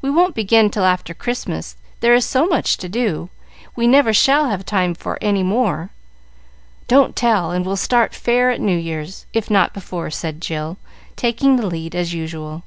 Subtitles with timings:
[0.00, 3.28] "We won't begin till after Christmas; there is so much to do,
[3.76, 5.90] we never shall have time for any more.
[6.88, 10.78] Don't tell, and we'll start fair at New Year's, if not before," said Jill,
[11.16, 12.62] taking the lead as usual.